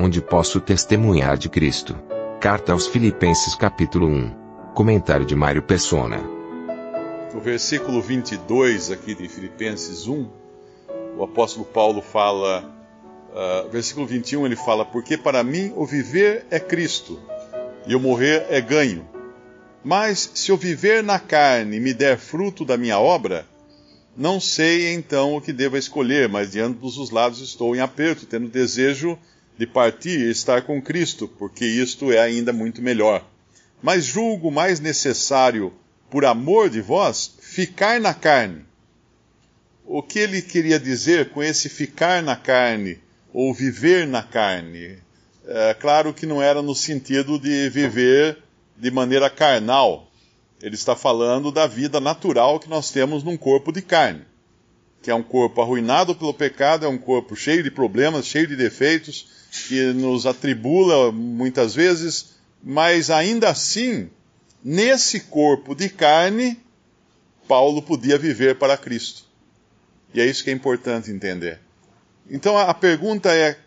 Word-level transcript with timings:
Onde 0.00 0.22
posso 0.22 0.60
testemunhar 0.60 1.36
de 1.36 1.48
Cristo. 1.48 1.98
Carta 2.38 2.72
aos 2.72 2.86
Filipenses 2.86 3.56
capítulo 3.56 4.06
1. 4.06 4.72
Comentário 4.72 5.26
de 5.26 5.34
Mário 5.34 5.60
Persona. 5.60 6.18
No 7.34 7.40
versículo 7.40 8.00
22 8.00 8.92
aqui 8.92 9.12
de 9.12 9.28
Filipenses 9.28 10.06
1, 10.06 10.28
o 11.16 11.24
apóstolo 11.24 11.64
Paulo 11.64 12.00
fala, 12.00 12.62
uh, 13.32 13.68
versículo 13.70 14.06
21 14.06 14.46
ele 14.46 14.54
fala, 14.54 14.84
porque 14.84 15.16
para 15.16 15.42
mim 15.42 15.72
o 15.74 15.84
viver 15.84 16.46
é 16.48 16.60
Cristo 16.60 17.20
e 17.84 17.96
o 17.96 18.00
morrer 18.00 18.46
é 18.50 18.60
ganho. 18.60 19.04
Mas 19.82 20.30
se 20.32 20.52
eu 20.52 20.56
viver 20.56 21.02
na 21.02 21.18
carne 21.18 21.80
me 21.80 21.92
der 21.92 22.18
fruto 22.18 22.64
da 22.64 22.76
minha 22.76 23.00
obra, 23.00 23.44
não 24.16 24.38
sei 24.38 24.94
então 24.94 25.34
o 25.34 25.40
que 25.40 25.52
devo 25.52 25.76
escolher, 25.76 26.28
mas 26.28 26.52
de 26.52 26.60
ambos 26.60 26.98
os 26.98 27.10
lados 27.10 27.40
estou 27.40 27.74
em 27.74 27.80
aperto, 27.80 28.26
tendo 28.26 28.46
desejo 28.46 29.18
de 29.58 29.66
partir 29.66 30.20
e 30.20 30.30
estar 30.30 30.62
com 30.62 30.80
Cristo, 30.80 31.26
porque 31.26 31.66
isto 31.66 32.12
é 32.12 32.20
ainda 32.20 32.52
muito 32.52 32.80
melhor. 32.80 33.26
Mas 33.82 34.04
julgo 34.04 34.50
mais 34.50 34.78
necessário, 34.78 35.72
por 36.08 36.24
amor 36.24 36.70
de 36.70 36.80
vós, 36.80 37.34
ficar 37.40 38.00
na 38.00 38.14
carne. 38.14 38.64
O 39.84 40.02
que 40.02 40.20
ele 40.20 40.40
queria 40.40 40.78
dizer 40.78 41.30
com 41.30 41.42
esse 41.42 41.68
ficar 41.68 42.22
na 42.22 42.36
carne, 42.36 42.98
ou 43.32 43.52
viver 43.52 44.06
na 44.06 44.22
carne? 44.22 44.98
É 45.46 45.74
claro 45.74 46.14
que 46.14 46.26
não 46.26 46.40
era 46.40 46.62
no 46.62 46.74
sentido 46.74 47.38
de 47.38 47.68
viver 47.70 48.38
de 48.76 48.90
maneira 48.90 49.28
carnal. 49.28 50.08
Ele 50.62 50.74
está 50.74 50.94
falando 50.94 51.50
da 51.50 51.66
vida 51.66 52.00
natural 52.00 52.60
que 52.60 52.68
nós 52.68 52.90
temos 52.90 53.24
num 53.24 53.36
corpo 53.36 53.72
de 53.72 53.80
carne, 53.82 54.22
que 55.02 55.10
é 55.10 55.14
um 55.14 55.22
corpo 55.22 55.62
arruinado 55.62 56.14
pelo 56.14 56.34
pecado, 56.34 56.84
é 56.84 56.88
um 56.88 56.98
corpo 56.98 57.36
cheio 57.36 57.62
de 57.62 57.70
problemas, 57.70 58.26
cheio 58.26 58.46
de 58.46 58.56
defeitos, 58.56 59.28
que 59.68 59.92
nos 59.92 60.26
atribula 60.26 61.10
muitas 61.12 61.74
vezes, 61.74 62.34
mas 62.62 63.10
ainda 63.10 63.48
assim, 63.48 64.10
nesse 64.62 65.20
corpo 65.20 65.74
de 65.74 65.88
carne, 65.88 66.58
Paulo 67.46 67.80
podia 67.80 68.18
viver 68.18 68.56
para 68.56 68.76
Cristo. 68.76 69.24
E 70.12 70.20
é 70.20 70.26
isso 70.26 70.44
que 70.44 70.50
é 70.50 70.52
importante 70.52 71.10
entender. 71.10 71.60
Então 72.30 72.58
a 72.58 72.74
pergunta 72.74 73.34
é: 73.34 73.58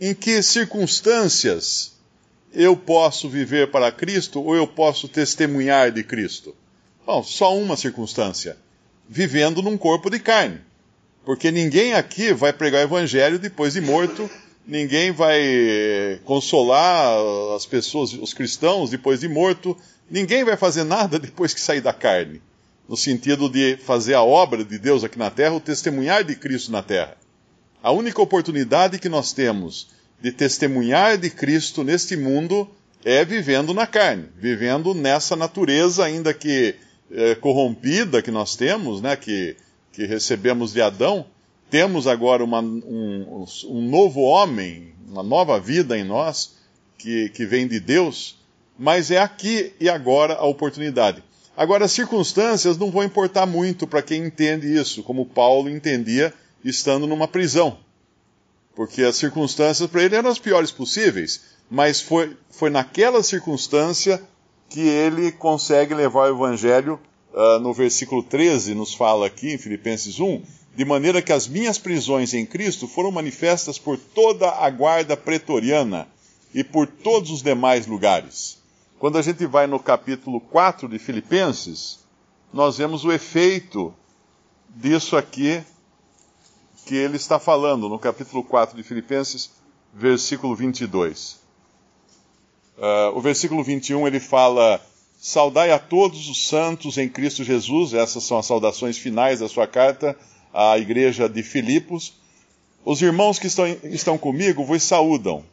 em 0.00 0.14
que 0.14 0.42
circunstâncias 0.42 1.92
eu 2.52 2.76
posso 2.76 3.28
viver 3.28 3.70
para 3.70 3.92
Cristo 3.92 4.42
ou 4.42 4.56
eu 4.56 4.66
posso 4.66 5.08
testemunhar 5.08 5.92
de 5.92 6.02
Cristo? 6.02 6.54
Bom, 7.06 7.22
só 7.22 7.56
uma 7.56 7.76
circunstância: 7.76 8.56
vivendo 9.12 9.60
num 9.60 9.76
corpo 9.76 10.08
de 10.08 10.20
carne. 10.20 10.60
Porque 11.24 11.50
ninguém 11.50 11.94
aqui 11.94 12.32
vai 12.32 12.52
pregar 12.52 12.82
o 12.82 12.84
evangelho 12.84 13.40
depois 13.40 13.72
de 13.72 13.80
morto, 13.80 14.30
ninguém 14.64 15.10
vai 15.10 16.20
consolar 16.24 17.18
as 17.56 17.66
pessoas, 17.66 18.12
os 18.12 18.32
cristãos, 18.32 18.90
depois 18.90 19.18
de 19.18 19.28
morto, 19.28 19.76
ninguém 20.08 20.44
vai 20.44 20.56
fazer 20.56 20.84
nada 20.84 21.18
depois 21.20 21.52
que 21.52 21.60
sair 21.60 21.80
da 21.80 21.92
carne. 21.92 22.40
No 22.88 22.96
sentido 22.96 23.48
de 23.48 23.76
fazer 23.78 24.14
a 24.14 24.22
obra 24.22 24.64
de 24.64 24.78
Deus 24.78 25.02
aqui 25.02 25.18
na 25.18 25.30
terra, 25.30 25.54
o 25.54 25.60
testemunhar 25.60 26.22
de 26.22 26.36
Cristo 26.36 26.70
na 26.70 26.82
terra. 26.82 27.16
A 27.82 27.90
única 27.90 28.22
oportunidade 28.22 28.98
que 28.98 29.08
nós 29.08 29.32
temos 29.32 29.88
de 30.20 30.30
testemunhar 30.30 31.18
de 31.18 31.30
Cristo 31.30 31.82
neste 31.82 32.16
mundo 32.16 32.68
é 33.04 33.24
vivendo 33.24 33.74
na 33.74 33.86
carne, 33.86 34.26
vivendo 34.36 34.94
nessa 34.94 35.34
natureza 35.34 36.04
ainda 36.04 36.32
que 36.32 36.76
é, 37.10 37.34
corrompida 37.34 38.22
que 38.22 38.30
nós 38.30 38.56
temos, 38.56 39.00
né, 39.00 39.16
que, 39.16 39.56
que 39.92 40.06
recebemos 40.06 40.72
de 40.72 40.80
Adão, 40.80 41.26
temos 41.68 42.06
agora 42.06 42.42
uma, 42.42 42.60
um, 42.60 43.44
um, 43.68 43.88
novo 43.88 44.20
homem, 44.22 44.92
uma 45.08 45.22
nova 45.22 45.58
vida 45.60 45.96
em 45.96 46.04
nós, 46.04 46.56
que, 46.98 47.28
que 47.30 47.46
vem 47.46 47.66
de 47.66 47.78
Deus, 47.78 48.36
mas 48.78 49.10
é 49.10 49.18
aqui 49.18 49.72
e 49.80 49.88
agora 49.88 50.34
a 50.34 50.44
oportunidade. 50.44 51.22
Agora, 51.56 51.84
as 51.84 51.92
circunstâncias 51.92 52.78
não 52.78 52.90
vão 52.90 53.04
importar 53.04 53.46
muito 53.46 53.86
para 53.86 54.02
quem 54.02 54.24
entende 54.24 54.72
isso, 54.72 55.02
como 55.02 55.26
Paulo 55.26 55.68
entendia 55.68 56.32
estando 56.64 57.06
numa 57.06 57.28
prisão. 57.28 57.78
Porque 58.74 59.02
as 59.02 59.16
circunstâncias 59.16 59.88
para 59.90 60.02
ele 60.02 60.16
eram 60.16 60.30
as 60.30 60.38
piores 60.38 60.70
possíveis, 60.70 61.42
mas 61.70 62.00
foi, 62.00 62.36
foi 62.50 62.70
naquela 62.70 63.22
circunstância 63.22 64.22
que 64.70 64.80
ele 64.80 65.32
consegue 65.32 65.92
levar 65.92 66.30
o 66.30 66.36
evangelho. 66.36 66.98
Uh, 67.32 67.60
no 67.60 67.72
versículo 67.72 68.24
13, 68.24 68.74
nos 68.74 68.94
fala 68.94 69.26
aqui, 69.26 69.52
em 69.52 69.58
Filipenses 69.58 70.18
1, 70.18 70.42
de 70.74 70.84
maneira 70.84 71.22
que 71.22 71.32
as 71.32 71.46
minhas 71.46 71.78
prisões 71.78 72.34
em 72.34 72.44
Cristo 72.44 72.88
foram 72.88 73.12
manifestas 73.12 73.78
por 73.78 73.96
toda 73.96 74.50
a 74.50 74.68
guarda 74.68 75.16
pretoriana 75.16 76.08
e 76.52 76.64
por 76.64 76.88
todos 76.88 77.30
os 77.30 77.42
demais 77.42 77.86
lugares. 77.86 78.58
Quando 78.98 79.16
a 79.16 79.22
gente 79.22 79.46
vai 79.46 79.66
no 79.66 79.78
capítulo 79.78 80.40
4 80.40 80.88
de 80.88 80.98
Filipenses, 80.98 82.00
nós 82.52 82.78
vemos 82.78 83.04
o 83.04 83.12
efeito 83.12 83.94
disso 84.68 85.16
aqui 85.16 85.62
que 86.84 86.96
ele 86.96 87.16
está 87.16 87.38
falando 87.38 87.88
no 87.88 87.98
capítulo 87.98 88.42
4 88.42 88.76
de 88.76 88.82
Filipenses, 88.82 89.50
versículo 89.94 90.56
22. 90.56 91.39
Uh, 92.80 93.14
o 93.14 93.20
versículo 93.20 93.62
21 93.62 94.06
ele 94.06 94.18
fala: 94.18 94.80
Saudai 95.20 95.70
a 95.70 95.78
todos 95.78 96.30
os 96.30 96.48
santos 96.48 96.96
em 96.96 97.10
Cristo 97.10 97.44
Jesus, 97.44 97.92
essas 97.92 98.24
são 98.24 98.38
as 98.38 98.46
saudações 98.46 98.96
finais 98.96 99.40
da 99.40 99.48
sua 99.50 99.66
carta 99.66 100.16
à 100.50 100.78
igreja 100.78 101.28
de 101.28 101.42
Filipos. 101.42 102.14
Os 102.82 103.02
irmãos 103.02 103.38
que 103.38 103.48
estão, 103.48 103.66
estão 103.84 104.16
comigo 104.16 104.64
vos 104.64 104.82
saúdam. 104.82 105.44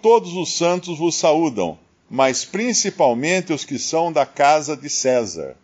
Todos 0.00 0.32
os 0.34 0.56
santos 0.56 0.96
vos 0.96 1.16
saúdam, 1.16 1.76
mas 2.08 2.44
principalmente 2.44 3.52
os 3.52 3.64
que 3.64 3.76
são 3.76 4.12
da 4.12 4.24
casa 4.24 4.76
de 4.76 4.88
César. 4.88 5.56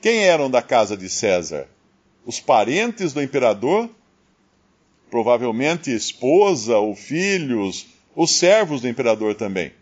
Quem 0.00 0.24
eram 0.24 0.50
da 0.50 0.60
casa 0.60 0.96
de 0.96 1.08
César? 1.08 1.68
Os 2.26 2.40
parentes 2.40 3.12
do 3.12 3.22
imperador? 3.22 3.88
Provavelmente 5.08 5.94
esposa 5.94 6.78
ou 6.78 6.96
filhos, 6.96 7.86
os 8.16 8.32
servos 8.32 8.80
do 8.80 8.88
imperador 8.88 9.36
também, 9.36 9.72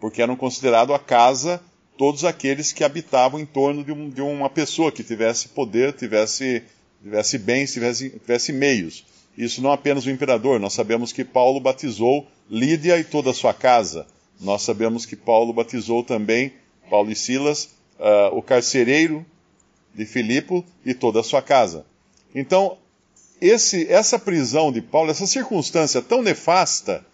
porque 0.00 0.22
eram 0.22 0.36
considerados 0.36 0.94
a 0.94 0.98
casa 0.98 1.60
todos 1.96 2.24
aqueles 2.24 2.72
que 2.72 2.84
habitavam 2.84 3.40
em 3.40 3.46
torno 3.46 3.82
de, 3.82 3.92
um, 3.92 4.10
de 4.10 4.20
uma 4.20 4.50
pessoa 4.50 4.92
que 4.92 5.02
tivesse 5.02 5.48
poder, 5.48 5.92
tivesse 5.94 6.62
tivesse 7.02 7.38
bens, 7.38 7.72
tivesse, 7.72 8.10
tivesse 8.10 8.52
meios. 8.52 9.04
Isso 9.36 9.62
não 9.62 9.70
apenas 9.70 10.06
o 10.06 10.10
imperador, 10.10 10.58
nós 10.58 10.72
sabemos 10.72 11.12
que 11.12 11.24
Paulo 11.24 11.60
batizou 11.60 12.26
Lídia 12.48 12.98
e 12.98 13.04
toda 13.04 13.30
a 13.30 13.34
sua 13.34 13.52
casa. 13.52 14.06
Nós 14.40 14.62
sabemos 14.62 15.04
que 15.04 15.16
Paulo 15.16 15.52
batizou 15.52 16.02
também, 16.04 16.52
Paulo 16.88 17.10
e 17.10 17.16
Silas, 17.16 17.70
uh, 17.98 18.36
o 18.36 18.42
carcereiro 18.42 19.24
de 19.94 20.04
Filipe 20.04 20.64
e 20.84 20.94
toda 20.94 21.20
a 21.20 21.24
sua 21.24 21.42
casa. 21.42 21.84
Então, 22.34 22.78
esse, 23.40 23.90
essa 23.90 24.18
prisão 24.18 24.70
de 24.70 24.80
Paulo, 24.80 25.10
essa 25.10 25.26
circunstância 25.26 26.00
tão 26.00 26.22
nefasta, 26.22 27.04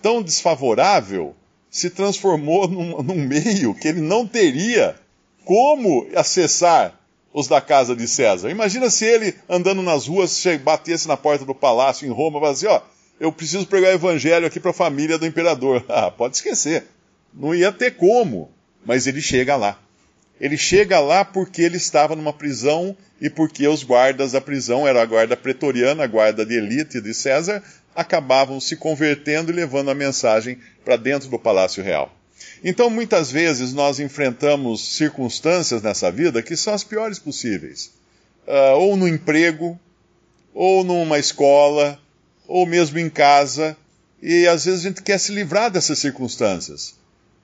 tão 0.00 0.22
desfavorável, 0.22 1.34
se 1.70 1.90
transformou 1.90 2.68
num, 2.68 3.02
num 3.02 3.14
meio 3.14 3.74
que 3.74 3.88
ele 3.88 4.00
não 4.00 4.26
teria 4.26 4.96
como 5.44 6.08
acessar 6.14 6.98
os 7.32 7.46
da 7.46 7.60
casa 7.60 7.94
de 7.94 8.08
César. 8.08 8.50
Imagina 8.50 8.88
se 8.88 9.04
ele, 9.04 9.34
andando 9.48 9.82
nas 9.82 10.06
ruas, 10.06 10.42
batesse 10.62 11.06
na 11.06 11.16
porta 11.16 11.44
do 11.44 11.54
palácio 11.54 12.06
em 12.06 12.10
Roma 12.10 12.38
e 12.38 12.40
falasse: 12.40 12.66
Ó, 12.66 12.80
eu 13.20 13.30
preciso 13.30 13.66
pregar 13.66 13.92
o 13.92 13.94
evangelho 13.94 14.46
aqui 14.46 14.58
para 14.58 14.70
a 14.70 14.74
família 14.74 15.18
do 15.18 15.26
imperador. 15.26 15.84
Ah, 15.88 16.10
pode 16.10 16.36
esquecer. 16.36 16.84
Não 17.32 17.54
ia 17.54 17.70
ter 17.70 17.92
como. 17.92 18.50
Mas 18.84 19.06
ele 19.06 19.20
chega 19.20 19.56
lá. 19.56 19.78
Ele 20.40 20.56
chega 20.56 21.00
lá 21.00 21.24
porque 21.24 21.62
ele 21.62 21.76
estava 21.76 22.14
numa 22.16 22.32
prisão 22.32 22.96
e 23.20 23.30
porque 23.30 23.66
os 23.66 23.82
guardas 23.82 24.32
da 24.32 24.40
prisão, 24.40 24.86
era 24.86 25.02
a 25.02 25.06
guarda 25.06 25.36
pretoriana, 25.36 26.04
a 26.04 26.06
guarda 26.06 26.44
de 26.44 26.54
elite 26.54 27.00
de 27.00 27.14
César, 27.14 27.62
acabavam 27.96 28.60
se 28.60 28.76
convertendo 28.76 29.50
e 29.50 29.54
levando 29.54 29.90
a 29.90 29.94
mensagem 29.94 30.58
para 30.84 30.96
dentro 30.96 31.28
do 31.28 31.38
palácio 31.38 31.82
real. 31.82 32.14
Então, 32.62 32.90
muitas 32.90 33.30
vezes, 33.30 33.72
nós 33.72 33.98
enfrentamos 33.98 34.96
circunstâncias 34.96 35.82
nessa 35.82 36.10
vida 36.10 36.42
que 36.42 36.56
são 36.56 36.74
as 36.74 36.84
piores 36.84 37.18
possíveis. 37.18 37.92
Uh, 38.46 38.76
ou 38.76 38.96
no 38.96 39.08
emprego, 39.08 39.78
ou 40.54 40.84
numa 40.84 41.18
escola, 41.18 41.98
ou 42.46 42.66
mesmo 42.66 42.98
em 42.98 43.10
casa, 43.10 43.76
e 44.22 44.46
às 44.46 44.64
vezes 44.64 44.80
a 44.80 44.88
gente 44.88 45.02
quer 45.02 45.18
se 45.18 45.32
livrar 45.32 45.70
dessas 45.70 45.98
circunstâncias. 45.98 46.94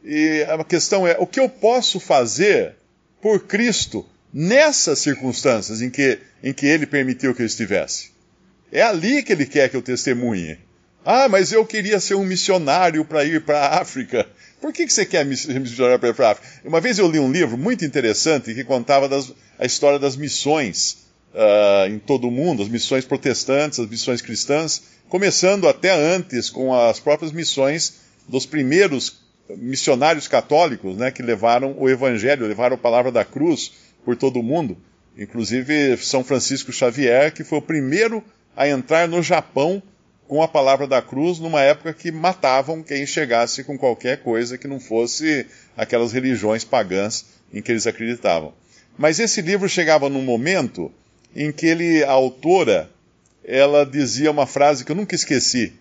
E 0.04 0.46
a 0.49 0.62
questão 0.64 1.06
é: 1.06 1.16
o 1.19 1.26
que 1.26 1.40
eu 1.40 1.49
posso 1.49 1.99
fazer 1.99 2.75
por 3.20 3.46
Cristo 3.46 4.06
nessas 4.32 5.00
circunstâncias 5.00 5.82
em 5.82 5.90
que, 5.90 6.19
em 6.43 6.52
que 6.52 6.66
Ele 6.66 6.87
permitiu 6.87 7.34
que 7.34 7.43
eu 7.43 7.46
estivesse? 7.46 8.12
É 8.72 8.82
ali 8.82 9.22
que 9.22 9.32
Ele 9.32 9.44
quer 9.44 9.69
que 9.69 9.76
eu 9.76 9.82
testemunhe. 9.82 10.58
Ah, 11.04 11.28
mas 11.28 11.52
eu 11.52 11.66
queria 11.66 12.00
ser 12.00 12.14
um 12.14 12.24
missionário 12.24 13.04
para 13.04 13.22
ir 13.24 13.44
para 13.44 13.58
a 13.58 13.80
África. 13.82 14.26
Por 14.60 14.72
que, 14.72 14.86
que 14.86 14.92
você 14.92 15.04
quer 15.04 15.26
missionário 15.26 15.98
para 15.98 16.08
ir 16.08 16.14
para 16.14 16.28
a 16.28 16.30
África? 16.30 16.48
Uma 16.64 16.80
vez 16.80 16.98
eu 16.98 17.10
li 17.10 17.19
um 17.19 17.30
livro 17.30 17.58
muito 17.58 17.84
interessante 17.84 18.54
que 18.54 18.64
contava 18.64 19.08
das, 19.08 19.32
a 19.58 19.66
história 19.66 19.98
das 19.98 20.16
missões 20.16 21.02
uh, 21.34 21.88
em 21.88 21.98
todo 21.98 22.28
o 22.28 22.30
mundo, 22.30 22.62
as 22.62 22.69
missões 22.69 23.04
protestantes, 23.04 23.78
as 23.78 23.88
missões 23.88 24.22
cristãs, 24.22 24.82
começando 25.08 25.68
até 25.68 25.90
antes 25.92 26.48
com 26.48 26.72
as 26.75 26.98
próprias 26.98 27.32
missões 27.32 28.00
dos 28.28 28.46
primeiros 28.46 29.20
missionários 29.58 30.28
católicos, 30.28 30.96
né, 30.96 31.10
que 31.10 31.22
levaram 31.22 31.75
o 31.78 31.90
evangelho, 31.90 32.46
levaram 32.46 32.76
a 32.76 32.78
palavra 32.78 33.12
da 33.12 33.25
cruz 33.25 33.72
por 34.04 34.16
todo 34.16 34.38
o 34.38 34.42
mundo. 34.42 34.78
Inclusive 35.18 35.98
São 35.98 36.25
Francisco 36.25 36.72
Xavier, 36.72 37.34
que 37.34 37.44
foi 37.44 37.58
o 37.58 37.62
primeiro 37.62 38.25
a 38.56 38.69
entrar 38.69 39.08
no 39.08 39.22
Japão 39.22 39.82
com 40.28 40.43
a 40.43 40.49
palavra 40.49 40.87
da 40.87 41.02
cruz 41.02 41.38
numa 41.38 41.60
época 41.60 41.93
que 41.93 42.10
matavam 42.10 42.82
quem 42.82 43.04
chegasse 43.06 43.64
com 43.64 43.76
qualquer 43.76 44.22
coisa 44.22 44.56
que 44.56 44.66
não 44.66 44.81
fosse 44.81 45.46
aquelas 45.76 46.12
religiões 46.12 46.64
pagãs 46.64 47.26
em 47.52 47.60
que 47.60 47.70
eles 47.70 47.87
acreditavam. 47.87 48.54
Mas 48.96 49.19
esse 49.19 49.43
livro 49.43 49.69
chegava 49.69 50.08
num 50.08 50.22
momento 50.22 50.90
em 51.34 51.50
que 51.50 51.66
ele, 51.66 52.04
a 52.04 52.12
autora, 52.12 52.90
ela 53.44 53.84
dizia 53.84 54.31
uma 54.31 54.46
frase 54.46 54.84
que 54.84 54.93
eu 54.93 54.96
nunca 54.96 55.14
esqueci, 55.14 55.72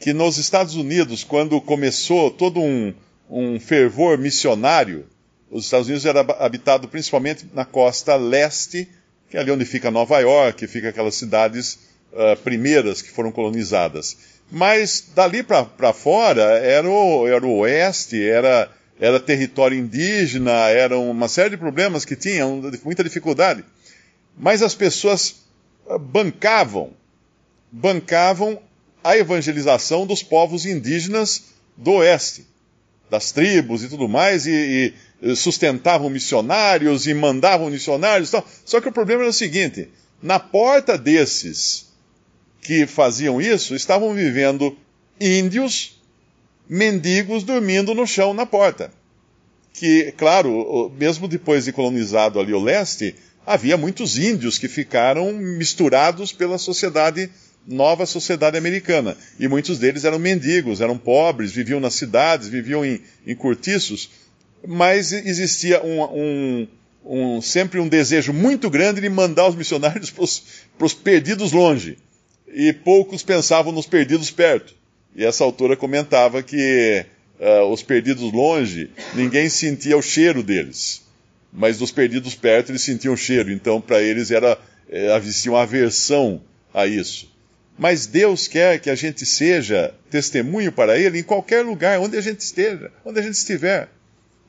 que 0.00 0.12
nos 0.12 0.38
Estados 0.38 0.74
Unidos, 0.74 1.24
quando 1.24 1.60
começou 1.60 2.30
todo 2.30 2.60
um, 2.60 2.92
um 3.28 3.60
fervor 3.60 4.18
missionário, 4.18 5.06
os 5.50 5.64
Estados 5.64 5.86
Unidos 5.86 6.04
era 6.04 6.20
habitado 6.40 6.88
principalmente 6.88 7.46
na 7.54 7.64
costa 7.64 8.16
leste, 8.16 8.88
que 9.30 9.36
é 9.36 9.40
ali 9.40 9.50
onde 9.50 9.64
fica 9.64 9.90
Nova 9.90 10.18
York, 10.18 10.66
fica 10.66 10.88
aquelas 10.88 11.14
cidades 11.14 11.93
uh, 12.14 12.36
primeiras 12.42 13.02
que 13.02 13.10
foram 13.10 13.30
colonizadas. 13.30 14.16
Mas 14.50 15.08
dali 15.14 15.42
para 15.42 15.92
fora 15.92 16.42
era 16.42 16.88
o, 16.88 17.26
era 17.26 17.44
o 17.44 17.58
oeste, 17.58 18.22
era, 18.22 18.70
era 19.00 19.18
território 19.18 19.76
indígena, 19.76 20.68
era 20.68 20.98
uma 20.98 21.28
série 21.28 21.50
de 21.50 21.56
problemas 21.56 22.04
que 22.04 22.16
tinham, 22.16 22.62
muita 22.84 23.02
dificuldade. 23.02 23.64
Mas 24.36 24.62
as 24.62 24.74
pessoas 24.74 25.36
ah, 25.88 25.98
bancavam, 25.98 26.92
bancavam 27.70 28.60
a 29.02 29.16
evangelização 29.16 30.06
dos 30.06 30.22
povos 30.22 30.66
indígenas 30.66 31.44
do 31.76 31.92
oeste, 31.92 32.46
das 33.10 33.32
tribos 33.32 33.82
e 33.82 33.88
tudo 33.88 34.08
mais, 34.08 34.46
e, 34.46 34.94
e 35.22 35.36
sustentavam 35.36 36.08
missionários 36.08 37.06
e 37.06 37.14
mandavam 37.14 37.70
missionários. 37.70 38.30
Tal. 38.30 38.46
Só 38.64 38.80
que 38.80 38.88
o 38.88 38.92
problema 38.92 39.22
era 39.22 39.30
o 39.30 39.34
seguinte: 39.34 39.88
na 40.22 40.38
porta 40.38 40.96
desses 40.96 41.83
que 42.64 42.86
faziam 42.86 43.40
isso 43.40 43.76
estavam 43.76 44.14
vivendo 44.14 44.76
índios, 45.20 46.00
mendigos 46.68 47.44
dormindo 47.44 47.94
no 47.94 48.06
chão 48.06 48.32
na 48.32 48.46
porta. 48.46 48.90
Que, 49.74 50.12
claro, 50.16 50.90
mesmo 50.98 51.28
depois 51.28 51.66
de 51.66 51.72
colonizado 51.72 52.40
ali 52.40 52.54
o 52.54 52.62
leste, 52.62 53.14
havia 53.44 53.76
muitos 53.76 54.16
índios 54.16 54.56
que 54.56 54.66
ficaram 54.66 55.30
misturados 55.32 56.32
pela 56.32 56.56
sociedade, 56.56 57.28
nova 57.66 58.06
sociedade 58.06 58.56
americana. 58.56 59.14
E 59.38 59.46
muitos 59.46 59.78
deles 59.78 60.04
eram 60.04 60.18
mendigos, 60.18 60.80
eram 60.80 60.96
pobres, 60.96 61.52
viviam 61.52 61.80
nas 61.80 61.94
cidades, 61.94 62.48
viviam 62.48 62.82
em, 62.82 63.02
em 63.26 63.34
cortiços, 63.34 64.08
mas 64.66 65.12
existia 65.12 65.82
um, 65.82 66.02
um, 66.02 66.68
um, 67.04 67.42
sempre 67.42 67.78
um 67.78 67.88
desejo 67.88 68.32
muito 68.32 68.70
grande 68.70 69.02
de 69.02 69.08
mandar 69.10 69.48
os 69.48 69.54
missionários 69.54 70.08
para 70.78 70.86
os 70.86 70.94
perdidos 70.94 71.52
longe. 71.52 71.98
E 72.54 72.72
poucos 72.72 73.22
pensavam 73.22 73.72
nos 73.72 73.86
perdidos 73.86 74.30
perto. 74.30 74.74
E 75.14 75.24
essa 75.24 75.44
autora 75.44 75.76
comentava 75.76 76.42
que 76.42 77.04
uh, 77.38 77.64
os 77.70 77.82
perdidos 77.82 78.32
longe, 78.32 78.90
ninguém 79.14 79.48
sentia 79.48 79.96
o 79.96 80.02
cheiro 80.02 80.42
deles 80.42 81.04
mas 81.54 81.78
dos 81.78 81.92
perdidos 81.92 82.34
perto 82.34 82.72
eles 82.72 82.82
sentiam 82.82 83.16
cheiro, 83.16 83.52
então 83.52 83.80
para 83.80 84.02
eles 84.02 84.32
era 84.32 84.58
é, 84.90 85.12
havia 85.12 85.32
uma 85.46 85.62
aversão 85.62 86.42
a 86.72 86.86
isso. 86.86 87.32
Mas 87.78 88.06
Deus 88.06 88.48
quer 88.48 88.80
que 88.80 88.90
a 88.90 88.94
gente 88.94 89.24
seja 89.24 89.94
testemunho 90.10 90.70
para 90.70 90.98
Ele 90.98 91.20
em 91.20 91.22
qualquer 91.22 91.64
lugar, 91.64 91.98
onde 91.98 92.16
a 92.16 92.20
gente 92.20 92.40
esteja, 92.40 92.90
onde 93.04 93.18
a 93.18 93.22
gente 93.22 93.34
estiver. 93.34 93.88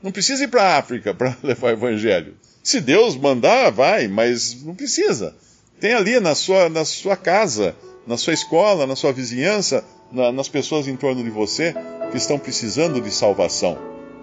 Não 0.01 0.11
precisa 0.11 0.43
ir 0.43 0.47
para 0.47 0.63
a 0.63 0.77
África 0.77 1.13
para 1.13 1.35
levar 1.41 1.67
o 1.67 1.71
Evangelho. 1.71 2.35
Se 2.63 2.81
Deus 2.81 3.15
mandar, 3.15 3.71
vai, 3.71 4.07
mas 4.07 4.63
não 4.63 4.75
precisa. 4.75 5.35
Tem 5.79 5.93
ali 5.93 6.19
na 6.19 6.35
sua, 6.35 6.69
na 6.69 6.85
sua 6.85 7.15
casa, 7.15 7.75
na 8.05 8.17
sua 8.17 8.33
escola, 8.33 8.85
na 8.85 8.95
sua 8.95 9.11
vizinhança, 9.11 9.83
na, 10.11 10.31
nas 10.31 10.47
pessoas 10.47 10.87
em 10.87 10.95
torno 10.95 11.23
de 11.23 11.29
você 11.29 11.73
que 12.11 12.17
estão 12.17 12.37
precisando 12.37 13.01
de 13.01 13.11
salvação. 13.11 13.77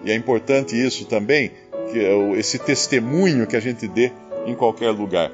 E 0.05 0.11
é 0.11 0.15
importante 0.15 0.75
isso 0.75 1.05
também, 1.07 1.53
que 1.91 1.99
é 1.99 2.39
esse 2.39 2.59
testemunho 2.59 3.47
que 3.47 3.57
a 3.57 3.61
gente 3.61 3.87
dê 3.87 4.13
em 4.47 4.55
qualquer 4.55 4.91
lugar. 4.91 5.31